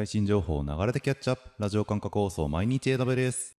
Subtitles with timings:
[0.00, 1.42] 最新情報を流れてキャッチアップ。
[1.58, 3.58] ラジオ感覚放送毎日 AW です。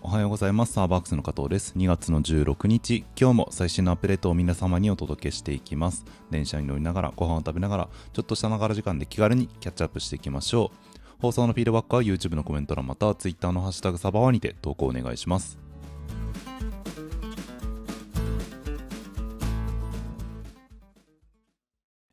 [0.00, 0.72] おはようございます。
[0.72, 1.74] サーバークスの加藤です。
[1.76, 3.04] 2月の16日。
[3.14, 6.06] 今日も最新のアップデートを皆様にお届けしていきます。
[6.30, 11.20] 電車に乗りながらご飯を食べながらちょっとしたながら時間で気軽にキャッチアップしていきましょう。
[11.20, 15.67] 放送のフィードバックは YouTube のコメント欄または Twitter のハッシュタグサバワにて投稿お願いします。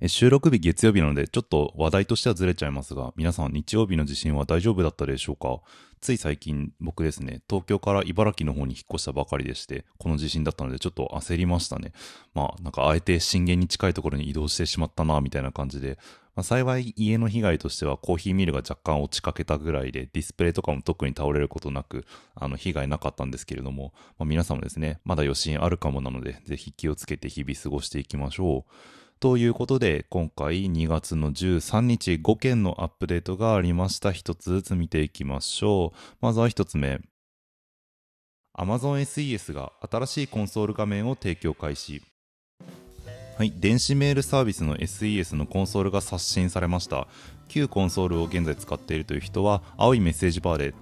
[0.08, 5.62] 収録日月曜日なのでちょっと話題としてはずれちゃいますが皆さん日曜日の地震は大丈夫だったでしょうか？
[6.02, 11.94] つい最近僕ですね東京から茨城の方に引っ越したばかりでしてこの地震だったのでちょっと焦りましたね。
[12.34, 15.98] まあなんかあえて震源に近いところに移動してしまったなみたいな感じで。
[16.36, 22.03] まあ、幸い家の被害としてはコーヒーミルが若干落ちかけたぐらいでディスプレイとかも特に倒れることなく
[22.36, 28.72] あの被害なかったんですけれども、まあ、皆さんもですねまだ余震あるかもなのでぜひ気をつけて日々過ごしていきましょう。
[29.19, 34.11] ということで今回2月の13日5件のアップデートがありました。
[34.11, 36.16] 一つずつ見ていきましょう。
[36.22, 36.99] まずは1つ目。
[38.57, 42.02] Amazon SES が新しいコンソール画面を提供開始。
[43.38, 47.07] はい、電子メールサービスの SES のコンソールが刷新されました。
[47.47, 50.73] 旧コンソールを現在使っているという人は青いメッセージバーで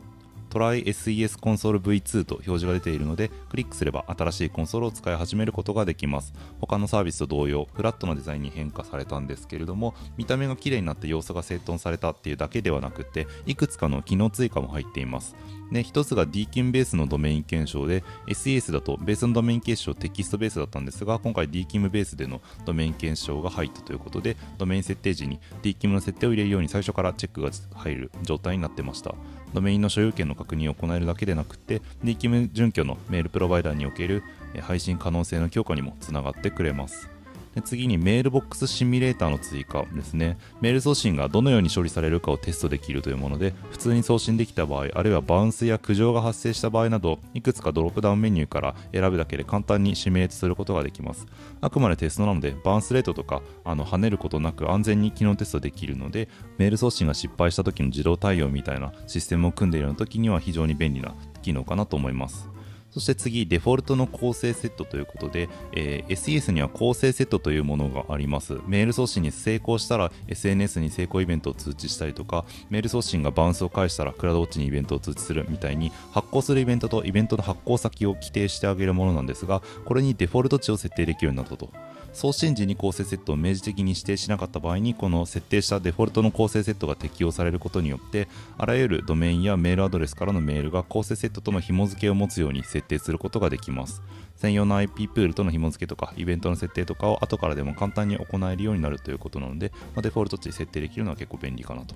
[0.54, 6.32] トライ SES コンソール V2 と表示が出ているのでクリックすれば新しいコンソールを使い始めることができます。
[6.62, 15.36] 他のサービスと同様フラットなデザインに変化されたんですけれども見た目が綺麗になって要素が整頓されたっていうだけではなくていくつかの機能追加も入っています。
[15.72, 29.16] で1つが DKIM ベースのドメイン検証で SES だとベースのドメイン検証テキストベースだったんですが今回 DKIM ベースでのドメイン検証が入ったということでドメイン設定時に DKIM の設定を入れるように最初からチェックが入る状態になってました。
[29.54, 34.24] ドメインの所有権の確認を行えるだけでなくて DKIM 準拠のメールプロバイダーにおける
[34.62, 37.13] 配信可能性の強化にもつながってくれます。
[37.56, 40.38] で次にメールボックスシミュレーターの追加ですね。
[40.62, 51.28] メール送信がどのように処理されるかをテストできるというもので、普通に送信できた場合、あるいはバウンスや苦情が発生した場合など、いくつかドロップダウンメニューから選ぶだけで簡単にシミュレートすることができます。
[51.62, 62.50] あくまでテストなので、バウンスレートとかあの跳ねることなく安全に機能テストできるので、メール送信が失敗した時の自動対応みたいなシステムを組んでいるような時には非常に便利な機能かなと思います。
[62.94, 68.60] そして次、デフォルトの構成セットということで、えー、SES には構成セットというものがあります。
[68.68, 81.72] メール送信に成功したら SNS に成功イベントを通知したりとか、メール送信がバウンスを返したらクラウドウォッチにイベントを通知するみたいに、発行するイベントとイベントの発行先を規定してあげるものなんですが、これにデフォルト値を設定できるようになったと。
[82.14, 94.02] 送信時に構成セットを明示的に指定しなかった場合にこの設定したデフォルトの構成セットが適用されることによってあらゆるドメインやメールアドレスからのメールが構成セットとの紐付けを持つように設定することができます。
[94.36, 101.96] 専用の IP プールとの紐付けとかイベントの設定とかを後からでも簡単に行えるようになるということなので、まあ、デフォルト値設定できるのは結構便利かなと。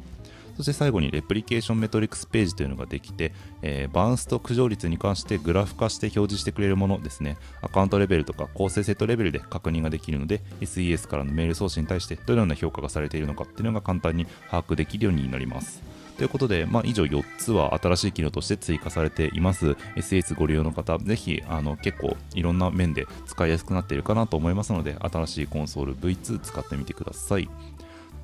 [0.57, 3.31] そして最後にレプリケーションメトリックスページというのができて、
[3.61, 7.37] えー、バウンスと駆除率に関してグラフ化して表示してくれるものですね。
[7.61, 15.83] アカウントレベルとか構成セットレベルで確認ができるので、SES からのメール送信に対してどのような評価がされているのかっていうのが簡単に把握できるようになります。
[16.17, 19.77] ということで、まあ、以上4つは新しい機能として追加されています。
[19.95, 27.47] SS ご利用の方、ぜひあの結構いろんな面で使いやすくなっているかなと思いますので、新しいコンソール V2 使ってみてください。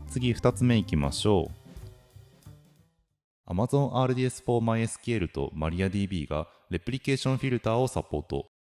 [0.09, 1.62] 次、2つ目いきましょう。
[3.47, 8.52] Amazon RDS for MySQL と MariaDB がレプリケーションフィルターをサポート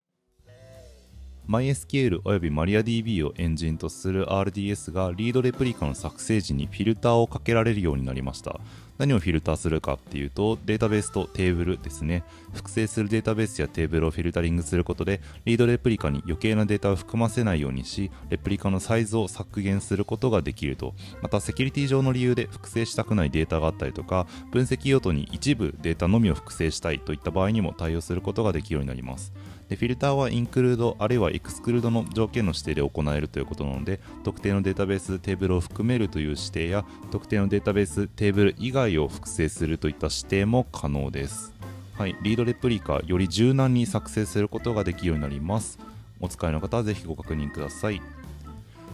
[1.49, 8.59] MySQL および MariaDB をエンジンとする RDS がリードレプリカの作成時にフィルターをかけられるようになりました。
[8.97, 12.23] 何をフィルターするかっていうとデータベースとテーブルですね。
[12.53, 20.93] 複製するデータベースやテーブルをフィルタリングすることでリードレプリカに余計なデータを含ませないようにしレプリカのサイズを削減することができると。
[21.21, 29.33] またセキュリティ上の理由で複製したくないデータがあったりとか分析用途に一部データのみを複製したいといった場合にも対応することができるようになります。
[29.71, 41.53] でフィルターは include あるいは exclude の条件の指定で行えるということなので特定のデータベーステーブルを含めるという指定や特定のデータベーステーブル以外を複製するといった指定も可能です。
[41.97, 45.79] はい、リードレプリカより柔軟に作成することができるようになります。
[46.19, 48.01] お使いの方はぜひご確認ください。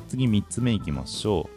[0.07, 1.50] 次3つ目いきましょ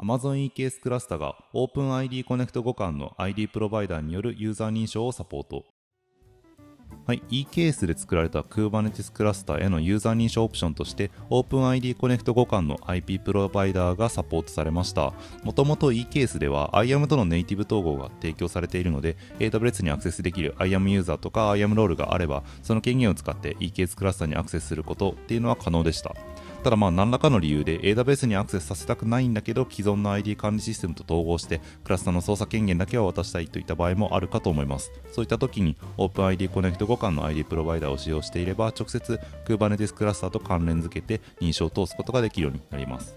[0.00, 0.02] う。
[0.04, 5.66] Amazon EKS クラスタが OpenID コネクト互換の ID プロバイダーによるユーザー認証をサポート。
[7.10, 15.12] はい、 EKS で作られた Kubernetes クラスターへのユーザー認証オプションとして OpenID コネクト互換の IP プロバイダーがサポートされました。
[15.42, 26.14] もともと eKS では IAM とのネイティブ統合が提供されているので AWS にアクセスできる IAM ユーザーとか IAM ロールがあればその権限を使って eKS クラスターにアクセスすることっていうのは可能でした。
[26.62, 34.92] ただまあ何らかの理由で AWS にアクセスさせたくないんだけど既存の ID 管理システムと統合してクラスターの操作権限だけは渡したいといった場合もあるかと思います。
[35.12, 43.16] そういった時に OpenID Connect 互換の ID プロバイダーを使用していれば直接 Kubernetes クラスターと関連付けて認証を通すことができるようになります。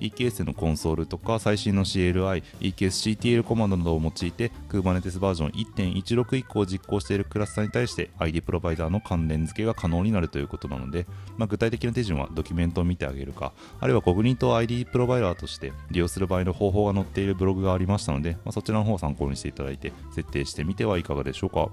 [0.00, 11.06] EKS のコンソールとか最新の CLI、EKSCTL コマンドなどを用いて Kubernetes バージョン1.16以降実行しているクラスターに対して ID プロバイダーの関連付けが可能になるということなので、
[11.36, 21.68] まあ、具体的な手順はドキュメントを見てあげるか、あるいはコグニート ID プロバイダーとして利用する場合の方法が載っているブログがありましたので、まあ、そちらの方を参考にしていただいて設定してみてはいかがでしょうか。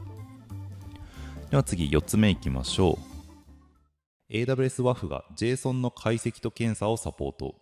[1.50, 4.34] では次4つ目いきましょう。
[4.34, 7.56] AWS WAF が JSON の解析と検査をサポート。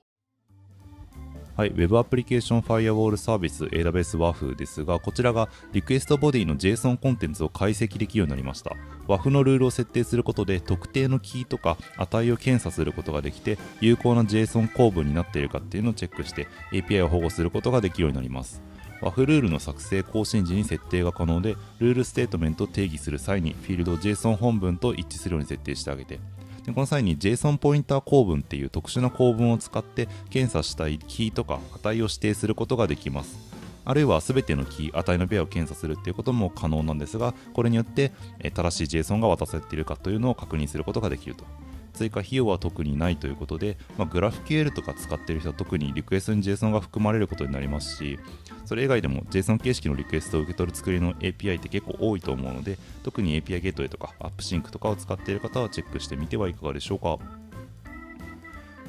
[1.56, 8.76] はい、Web アプリケーションファイアウォールサービス AWS WAF ですが、こちらがリクエストボディの JSON コンテンツを解析できるようになりました。
[9.08, 18.62] WAF のルールを設定することで特定のキーとか値を検査することができて、有効な JSON 構文になっているかっていうのをチェックして API を保護することができるようになります。
[19.02, 26.20] WAF ルールの作成更新時に設定が可能で、ルールステートメントを定義する際にフィールドを JSON 本文と一致するように設定してあげて、
[26.66, 38.12] でこの際に JSON ポインター構文っていう特殊な構文を使って検査したいキーとか値を指定することができますあるいは全てのキー、値のペアを検査するっていうことも可能なんですが、これによって、
[38.56, 41.46] 正しい JSON が渡されているかというのを確認することができると。
[41.96, 48.20] 追加費用は特にないということで、まあ、グラフ QL とか使っている人は特にリクエストに JSON が含まれることになりますし、
[48.66, 57.18] それ以外でも JSON 形式のリクエストを受け取る作りの API って結構多いと思うので、特に API ゲートウェイとか AppSync とかを使っている方はチェックしてみてはいかがでしょうか。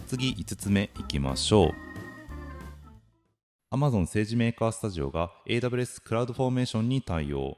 [0.07, 1.75] 次、5つ目いきましょう。
[3.73, 7.57] Amazon SageMaker Studio が AWS CloudFormation に対応。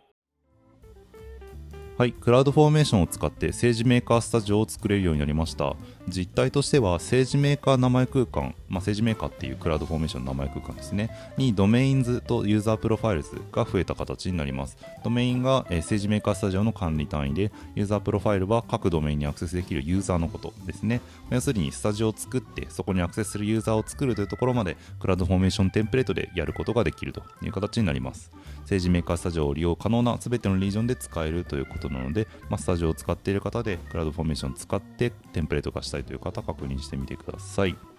[1.98, 5.74] はい、 CloudFormation を使って SageMaker Studio を作れるようになりました。
[6.06, 14.76] 実態としては SageMaker 名前空間、まあ、 SageMaker っていう CloudFormation の名前空間ですね、に Domains と UserProfiles が増えた形になります。
[15.02, 21.00] ドメインが、え、 SageMaker Studio の管理単位で、ユーザープロファイルは各ドメインにアクセスできるユーザーのことですね。
[21.30, 28.30] 要するにスタジオを作って、そこにアクセスするユーザーを作るというところまで、 CloudFormation テンプレートでやることができるという形になります。
[28.62, 37.97] SageMaker Studio を利用可能な全てのリージョンで使えるということなので、まあ、スタジオを使っている方で、 CloudFormation を使ってテンプレート化したいという方、確認してみてください。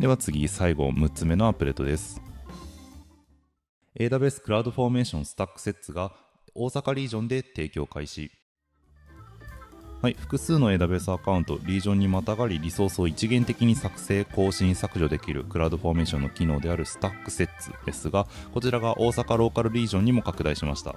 [0.00, 2.20] では次、最後、6つ目のアップデートです。
[3.98, 6.12] AWS クラウドフォーメーションスタックセッツが
[6.52, 8.32] 大阪リージョンで提供開始。
[10.02, 20.96] はい、複数の AWS アカウント、リージョンにまたがりリソースを一元的に作成、更新、削除できる CloudFormation の機能である StackSets ですが、こちらが大阪ローカルリージョンにも拡大しました。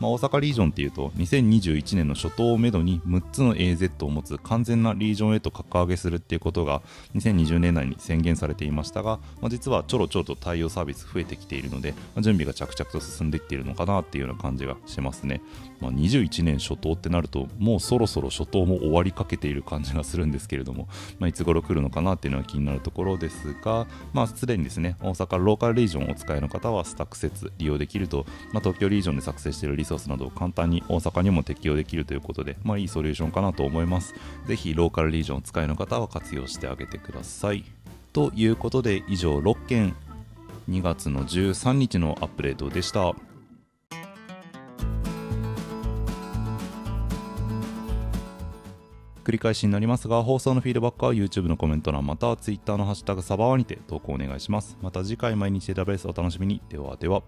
[0.00, 6.82] まあ、大阪リージョンっていうと2021年の初頭をめどに6つの AZ を持つ完全なリージョンへと格上げするっていうことが
[7.14, 15.40] 2020年内に宣言されていましたが、まあ、実はちょろちょろと対応サービス増えてきているので、まあ、準備が着々と進んできているのかなっていうような感じがしますね、
[15.80, 20.88] まあ、21年初頭ってなるともうそろそろ初頭も終わりかけている感じがするんですけれども、
[21.18, 34.14] まあ、いつ頃来るのかなっていうのは気になるところですが、まあ、すでにですね大阪ローカルリージョンをお使いの方はスタック説利用できると、まあ、東京リージョンで作成しているリソースなどを簡単に大阪にも適用できるということで、まあ、いいソリューションかなと思います。
[34.46, 37.64] ぜひローカルリージョンを使いの方は活用してあげてください。
[38.12, 39.94] ということで以上6件
[40.68, 43.14] 2月の13日のアップデートでした。
[49.26, 54.78] 繰り返しになりますが、放送のフィードバックは YouTube のコメント欄または Twitter のハッシュタグサバワにて投稿お願いします。
[54.80, 56.62] また次回毎日データベースお楽しみに。
[56.68, 57.22] ではでは。